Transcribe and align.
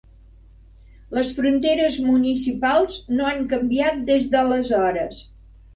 Les 1.17 1.33
fronteres 1.41 1.99
municipals 2.07 2.99
no 3.19 3.31
han 3.35 3.47
canviat 3.55 4.05
des 4.13 4.29
d'aleshores. 4.35 5.27